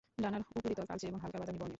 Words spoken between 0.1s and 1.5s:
ডানার উপরিতল কালচে এবং হালকা